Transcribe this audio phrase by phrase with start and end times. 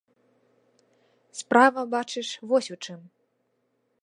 [1.41, 3.01] Справа, бачыш, вось у чым.